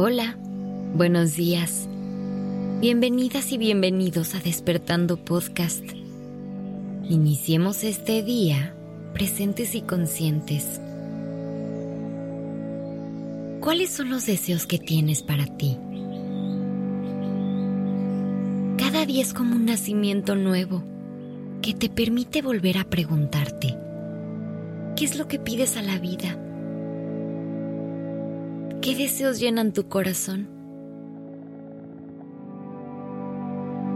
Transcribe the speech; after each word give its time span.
Hola, 0.00 0.38
buenos 0.94 1.34
días. 1.34 1.88
Bienvenidas 2.80 3.50
y 3.50 3.58
bienvenidos 3.58 4.36
a 4.36 4.38
Despertando 4.38 5.16
Podcast. 5.16 5.82
Iniciemos 7.08 7.82
este 7.82 8.22
día 8.22 8.76
presentes 9.12 9.74
y 9.74 9.80
conscientes. 9.80 10.80
¿Cuáles 13.58 13.90
son 13.90 14.10
los 14.10 14.24
deseos 14.24 14.68
que 14.68 14.78
tienes 14.78 15.24
para 15.24 15.46
ti? 15.46 15.76
Cada 18.76 19.04
día 19.04 19.22
es 19.22 19.34
como 19.34 19.56
un 19.56 19.64
nacimiento 19.64 20.36
nuevo 20.36 20.84
que 21.60 21.74
te 21.74 21.88
permite 21.88 22.40
volver 22.40 22.78
a 22.78 22.84
preguntarte, 22.84 23.76
¿qué 24.94 25.04
es 25.04 25.18
lo 25.18 25.26
que 25.26 25.40
pides 25.40 25.76
a 25.76 25.82
la 25.82 25.98
vida? 25.98 26.38
¿Qué 28.80 28.94
deseos 28.94 29.40
llenan 29.40 29.72
tu 29.72 29.88
corazón? 29.88 30.48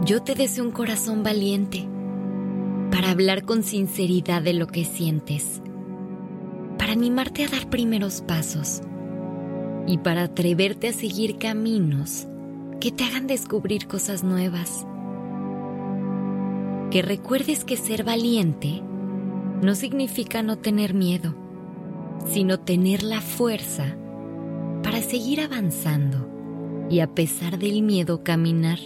Yo 0.05 0.21
te 0.21 0.35
deseo 0.35 0.65
un 0.65 0.71
corazón 0.71 1.23
valiente 1.23 1.87
para 2.91 3.11
hablar 3.11 3.45
con 3.45 3.63
sinceridad 3.63 4.41
de 4.41 4.51
lo 4.51 4.67
que 4.67 4.83
sientes, 4.83 5.61
para 6.77 6.91
animarte 6.91 7.45
a 7.45 7.47
dar 7.47 7.69
primeros 7.69 8.21
pasos 8.21 8.81
y 9.87 9.99
para 9.99 10.23
atreverte 10.23 10.89
a 10.89 10.93
seguir 10.93 11.37
caminos 11.37 12.27
que 12.81 12.91
te 12.91 13.05
hagan 13.05 13.25
descubrir 13.25 13.87
cosas 13.87 14.25
nuevas. 14.25 14.85
Que 16.91 17.01
recuerdes 17.01 17.63
que 17.63 17.77
ser 17.77 18.03
valiente 18.03 18.81
no 19.61 19.75
significa 19.75 20.43
no 20.43 20.57
tener 20.57 20.93
miedo, 20.93 21.33
sino 22.27 22.59
tener 22.59 23.01
la 23.01 23.21
fuerza 23.21 23.95
seguir 25.03 25.41
avanzando 25.41 26.87
y 26.89 26.99
a 26.99 27.13
pesar 27.13 27.59
del 27.59 27.83
miedo 27.83 28.23
caminar. 28.23 28.79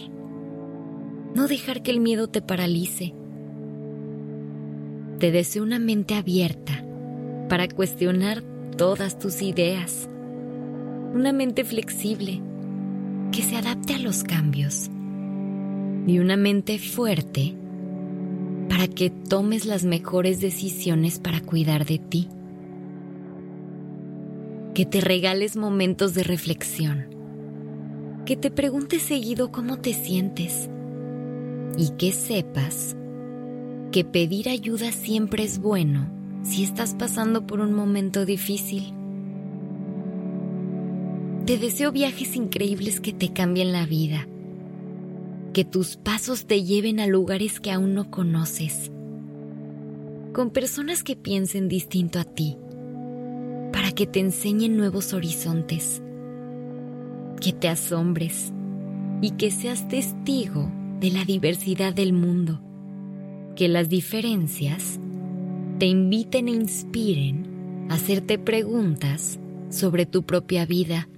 No 1.34 1.48
dejar 1.48 1.82
que 1.82 1.90
el 1.90 2.00
miedo 2.00 2.28
te 2.28 2.42
paralice. 2.42 3.14
Te 5.18 5.30
deseo 5.30 5.62
una 5.62 5.78
mente 5.78 6.14
abierta 6.14 6.84
para 7.48 7.68
cuestionar 7.68 8.42
todas 8.76 9.18
tus 9.18 9.42
ideas. 9.42 10.08
Una 11.14 11.32
mente 11.32 11.64
flexible 11.64 12.40
que 13.32 13.42
se 13.42 13.56
adapte 13.56 13.94
a 13.94 13.98
los 13.98 14.24
cambios. 14.24 14.90
Y 16.06 16.18
una 16.18 16.36
mente 16.36 16.78
fuerte 16.78 17.54
para 18.68 18.86
que 18.86 19.10
tomes 19.10 19.66
las 19.66 19.84
mejores 19.84 20.40
decisiones 20.40 21.18
para 21.18 21.40
cuidar 21.40 21.84
de 21.84 21.98
ti 21.98 22.28
que 24.78 24.86
te 24.86 25.00
regales 25.00 25.56
momentos 25.56 26.14
de 26.14 26.22
reflexión, 26.22 27.08
que 28.24 28.36
te 28.36 28.48
preguntes 28.48 29.02
seguido 29.02 29.50
cómo 29.50 29.78
te 29.78 29.92
sientes 29.92 30.70
y 31.76 31.88
que 31.98 32.12
sepas 32.12 32.94
que 33.90 34.04
pedir 34.04 34.48
ayuda 34.48 34.92
siempre 34.92 35.42
es 35.42 35.58
bueno 35.58 36.08
si 36.44 36.62
estás 36.62 36.94
pasando 36.94 37.44
por 37.44 37.58
un 37.58 37.72
momento 37.72 38.24
difícil. 38.24 38.94
Te 41.44 41.58
deseo 41.58 41.90
viajes 41.90 42.36
increíbles 42.36 43.00
que 43.00 43.12
te 43.12 43.32
cambien 43.32 43.72
la 43.72 43.84
vida, 43.84 44.28
que 45.54 45.64
tus 45.64 45.96
pasos 45.96 46.46
te 46.46 46.62
lleven 46.62 47.00
a 47.00 47.08
lugares 47.08 47.58
que 47.58 47.72
aún 47.72 47.94
no 47.94 48.12
conoces, 48.12 48.92
con 50.32 50.50
personas 50.50 51.02
que 51.02 51.16
piensen 51.16 51.66
distinto 51.66 52.20
a 52.20 52.24
ti 52.24 52.58
que 53.98 54.06
te 54.06 54.20
enseñen 54.20 54.76
nuevos 54.76 55.12
horizontes, 55.12 56.00
que 57.40 57.52
te 57.52 57.66
asombres 57.66 58.52
y 59.20 59.32
que 59.32 59.50
seas 59.50 59.88
testigo 59.88 60.70
de 61.00 61.10
la 61.10 61.24
diversidad 61.24 61.92
del 61.92 62.12
mundo, 62.12 62.60
que 63.56 63.66
las 63.66 63.88
diferencias 63.88 65.00
te 65.80 65.86
inviten 65.86 66.46
e 66.46 66.52
inspiren 66.52 67.88
a 67.90 67.94
hacerte 67.94 68.38
preguntas 68.38 69.40
sobre 69.68 70.06
tu 70.06 70.22
propia 70.22 70.64
vida. 70.64 71.08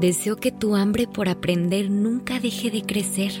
Deseo 0.00 0.36
que 0.36 0.52
tu 0.52 0.74
hambre 0.74 1.06
por 1.06 1.28
aprender 1.28 1.90
nunca 1.90 2.40
deje 2.40 2.70
de 2.70 2.80
crecer, 2.80 3.32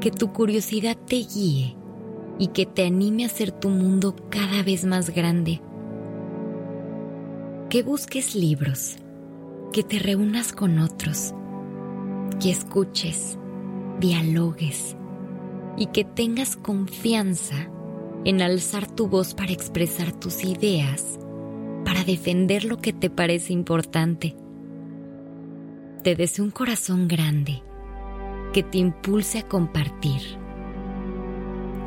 que 0.00 0.10
tu 0.10 0.32
curiosidad 0.32 0.96
te 1.06 1.18
guíe 1.18 1.76
y 2.42 2.48
que 2.48 2.66
te 2.66 2.84
anime 2.84 3.22
a 3.22 3.26
hacer 3.26 3.52
tu 3.52 3.68
mundo 3.68 4.16
cada 4.28 4.64
vez 4.64 4.84
más 4.84 5.10
grande. 5.10 5.60
Que 7.70 7.84
busques 7.84 8.34
libros, 8.34 8.96
que 9.72 9.84
te 9.84 10.00
reúnas 10.00 10.52
con 10.52 10.80
otros, 10.80 11.32
que 12.40 12.50
escuches, 12.50 13.38
dialogues 14.00 14.96
y 15.76 15.86
que 15.86 16.02
tengas 16.02 16.56
confianza 16.56 17.70
en 18.24 18.42
alzar 18.42 18.90
tu 18.90 19.06
voz 19.06 19.34
para 19.34 19.52
expresar 19.52 20.10
tus 20.10 20.42
ideas, 20.42 21.20
para 21.84 22.02
defender 22.02 22.64
lo 22.64 22.78
que 22.78 22.92
te 22.92 23.08
parece 23.08 23.52
importante. 23.52 24.34
Te 26.02 26.16
deseo 26.16 26.44
un 26.44 26.50
corazón 26.50 27.06
grande 27.06 27.62
que 28.52 28.64
te 28.64 28.78
impulse 28.78 29.38
a 29.38 29.46
compartir 29.46 30.41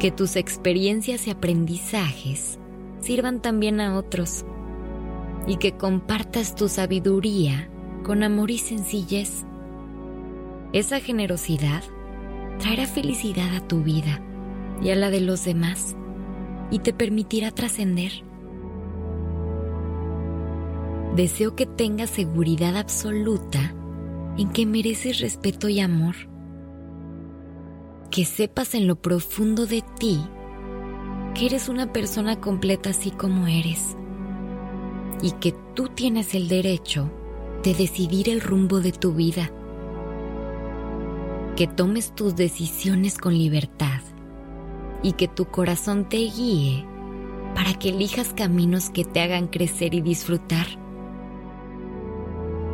que 0.06 0.12
tus 0.12 0.36
experiencias 0.36 1.26
y 1.26 1.32
aprendizajes 1.32 2.60
sirvan 3.00 3.42
también 3.42 3.82
a 3.82 3.98
otros 3.98 4.46
y 5.48 5.58
que 5.58 5.72
compartas 5.72 6.54
tu 6.54 6.70
sabiduría 6.70 7.72
con 8.04 8.22
amor 8.22 8.52
y 8.52 8.60
sencillez. 8.60 9.46
Esa 10.74 11.00
generosidad 11.00 11.82
traerá 12.60 12.86
felicidad 12.86 13.56
a 13.56 13.68
tu 13.68 13.82
vida 13.82 14.22
y 14.80 14.92
a 14.92 14.96
la 14.96 15.10
de 15.10 15.22
los 15.22 15.44
demás 15.44 15.96
y 16.70 16.78
te 16.78 16.94
permitirá 16.94 17.50
trascender. 17.50 18.12
Deseo 21.16 21.56
que 21.56 21.66
tengas 21.66 22.12
seguridad 22.12 22.78
absoluta 22.78 23.74
en 24.38 24.52
que 24.52 24.68
mereces 24.68 25.20
respeto 25.20 25.68
y 25.68 25.80
amor 25.80 26.14
que 28.16 28.24
sepas 28.24 28.76
en 28.76 28.88
lo 28.88 28.96
profundo 28.96 29.66
de 29.66 29.84
ti 30.00 30.24
que 31.34 31.48
eres 31.48 31.68
una 31.68 31.92
persona 31.92 32.40
completa 32.40 32.92
así 32.92 33.12
como 33.12 33.46
eres 33.46 33.98
y 35.22 35.32
que 35.32 35.54
tú 35.74 35.90
tienes 35.90 36.34
el 36.34 36.48
derecho 36.48 37.12
de 37.62 37.74
decidir 37.74 38.30
el 38.30 38.40
rumbo 38.40 38.80
de 38.80 38.94
tu 38.94 39.12
vida. 39.12 39.52
Que 41.58 41.68
tomes 41.68 42.16
tus 42.16 42.38
decisiones 42.38 43.18
con 43.18 43.38
libertad 43.38 44.00
y 45.04 45.12
que 45.12 45.28
tu 45.28 45.48
corazón 45.48 46.08
te 46.08 46.20
guíe 46.20 46.86
para 47.54 47.74
que 47.74 47.90
elijas 47.90 48.34
caminos 48.34 48.92
que 48.92 49.04
te 49.04 49.20
hagan 49.20 49.48
crecer 49.48 49.94
y 49.94 50.00
disfrutar. 50.00 50.68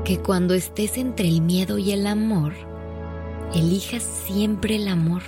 Que 0.05 0.19
cuando 0.19 0.53
estés 0.53 0.99
entre 0.99 1.27
el 1.27 1.41
miedo 1.41 1.79
y 1.79 1.93
el 1.93 2.05
amor, 2.05 2.53
elijas 3.53 4.03
siempre 4.03 4.77
el 4.77 4.87
amor. 4.87 5.21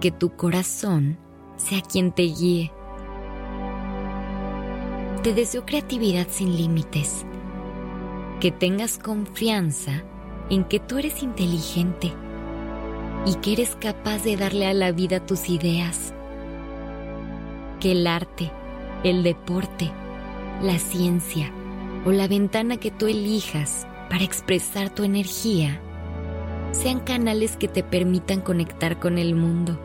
Que 0.00 0.10
tu 0.10 0.34
corazón 0.36 1.18
sea 1.56 1.80
quien 1.82 2.12
te 2.12 2.22
guíe. 2.22 2.72
Te 5.22 5.34
deseo 5.34 5.64
creatividad 5.64 6.26
sin 6.30 6.56
límites. 6.56 7.24
Que 8.40 8.50
tengas 8.50 8.98
confianza 8.98 10.02
en 10.48 10.64
que 10.64 10.80
tú 10.80 10.98
eres 10.98 11.22
inteligente 11.22 12.12
y 13.26 13.34
que 13.36 13.52
eres 13.52 13.76
capaz 13.76 14.24
de 14.24 14.36
darle 14.36 14.66
a 14.66 14.74
la 14.74 14.92
vida 14.92 15.24
tus 15.24 15.48
ideas. 15.48 16.14
Que 17.78 17.92
el 17.92 18.06
arte, 18.06 18.50
el 19.04 19.22
deporte, 19.22 19.92
la 20.62 20.78
ciencia 20.78 21.52
o 22.04 22.12
la 22.12 22.26
ventana 22.26 22.78
que 22.78 22.90
tú 22.90 23.06
elijas 23.06 23.86
para 24.08 24.24
expresar 24.24 24.90
tu 24.90 25.04
energía 25.04 25.80
sean 26.72 27.00
canales 27.00 27.56
que 27.56 27.68
te 27.68 27.82
permitan 27.82 28.40
conectar 28.40 28.98
con 28.98 29.18
el 29.18 29.34
mundo. 29.34 29.78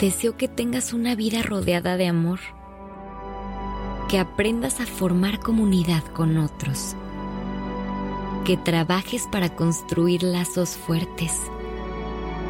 Deseo 0.00 0.36
que 0.36 0.48
tengas 0.48 0.92
una 0.92 1.14
vida 1.14 1.42
rodeada 1.42 1.96
de 1.96 2.06
amor, 2.06 2.40
que 4.08 4.18
aprendas 4.18 4.80
a 4.80 4.86
formar 4.86 5.40
comunidad 5.40 6.04
con 6.14 6.38
otros, 6.38 6.94
que 8.44 8.56
trabajes 8.56 9.26
para 9.30 9.54
construir 9.54 10.22
lazos 10.22 10.70
fuertes, 10.70 11.32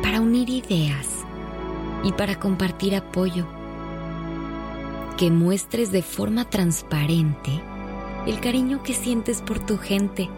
para 0.03 0.21
unir 0.21 0.49
ideas 0.50 1.09
y 2.03 2.12
para 2.12 2.38
compartir 2.38 2.94
apoyo, 2.94 3.47
que 5.17 5.31
muestres 5.31 5.91
de 5.91 6.03
forma 6.03 6.49
transparente 6.49 7.50
el 8.26 8.41
cariño 8.41 8.82
que 8.82 8.93
sientes 8.93 9.41
por 9.41 9.59
tu 9.59 9.79
gente 9.79 10.29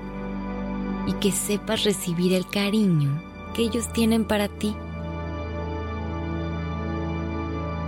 y 1.06 1.12
que 1.14 1.32
sepas 1.32 1.84
recibir 1.84 2.32
el 2.32 2.46
cariño 2.46 3.22
que 3.54 3.62
ellos 3.62 3.92
tienen 3.92 4.24
para 4.24 4.48
ti. 4.48 4.74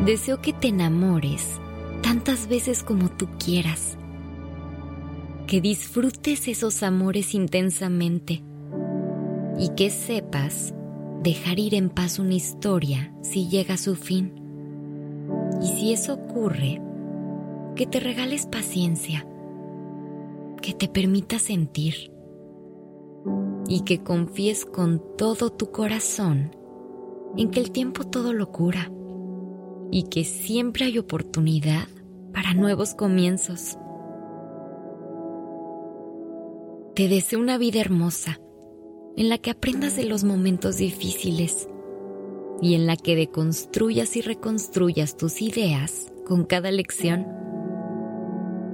Deseo 0.05 0.41
que 0.41 0.53
te 0.53 0.69
enamores 0.69 1.61
tantas 2.03 2.49
veces 2.49 2.83
como 2.83 3.09
tú 3.09 3.29
quieras. 3.39 3.97
Que 5.47 5.61
disfrutes 5.61 6.49
esos 6.49 6.83
amores 6.83 7.35
intensamente 7.35 8.43
y 9.59 9.69
que 9.77 9.91
sepas 9.91 10.75
dejar 11.23 11.59
ir 11.59 11.75
en 11.75 11.89
paz 11.89 12.19
una 12.19 12.35
historia 12.35 13.15
si 13.23 13.49
llega 13.49 13.75
a 13.75 13.79
su 13.79 13.95
fin. 13.95 14.33
Y 15.63 15.69
si 15.69 15.93
eso 15.93 16.15
ocurre, 16.15 16.81
que 17.77 17.87
te 17.87 18.01
regales 18.01 18.47
paciencia, 18.47 19.27
que 20.61 20.73
te 20.73 20.89
permita 20.89 21.39
sentir 21.39 22.11
y 23.69 23.83
que 23.83 24.03
confíes 24.03 24.65
con 24.65 25.03
todo 25.17 25.51
tu 25.51 25.71
corazón 25.71 26.57
en 27.37 27.51
que 27.51 27.61
el 27.61 27.71
tiempo 27.71 28.05
todo 28.05 28.33
lo 28.33 28.51
cura 28.51 28.91
y 29.91 30.05
que 30.05 30.25
siempre 30.25 30.87
hay 30.87 30.99
oportunidad 30.99 31.87
para 32.33 32.55
nuevos 32.55 32.95
comienzos. 32.95 33.79
Te 36.95 37.09
deseo 37.09 37.41
una 37.41 37.59
vida 37.59 37.81
hermosa 37.81 38.39
en 39.17 39.29
la 39.29 39.39
que 39.39 39.51
aprendas 39.51 39.97
de 39.97 40.05
los 40.05 40.25
momentos 40.25 40.77
difíciles 40.79 41.69
y 42.61 42.75
en 42.75 42.87
la 42.87 42.97
que 42.97 43.17
deconstruyas 43.17 44.17
y 44.17 44.21
reconstruyas 44.23 45.17
tus 45.17 45.43
ideas 45.43 46.13
con 46.27 46.45
cada 46.45 46.71
lección. 46.71 47.27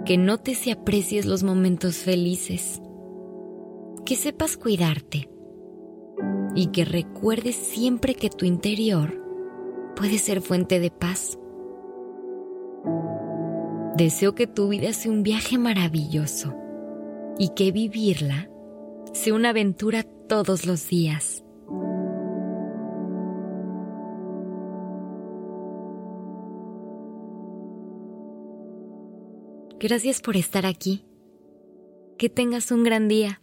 Que 0.04 0.16
notes 0.16 0.66
y 0.66 0.70
aprecies 0.70 1.26
los 1.26 1.42
momentos 1.42 1.96
felices. 1.96 2.80
Que 4.08 4.16
sepas 4.16 4.56
cuidarte. 4.56 5.28
Y 6.54 6.68
que 6.68 6.86
recuerdes 6.86 7.54
siempre 7.54 8.14
que 8.14 8.30
tu 8.30 8.46
interior 8.46 9.22
puede 9.96 10.16
ser 10.16 10.40
fuente 10.40 10.80
de 10.80 10.90
paz. 10.90 11.38
Deseo 13.98 14.34
que 14.34 14.46
tu 14.46 14.68
vida 14.68 14.94
sea 14.94 15.12
un 15.12 15.22
viaje 15.22 15.58
maravilloso 15.58 16.54
y 17.38 17.50
que 17.50 17.70
vivirla 17.70 18.48
sea 19.12 19.34
una 19.34 19.50
aventura 19.50 20.04
todos 20.04 20.64
los 20.64 20.88
días. 20.88 21.44
Gracias 29.78 30.22
por 30.22 30.38
estar 30.38 30.64
aquí. 30.64 31.04
Que 32.16 32.30
tengas 32.30 32.72
un 32.72 32.84
gran 32.84 33.06
día. 33.08 33.42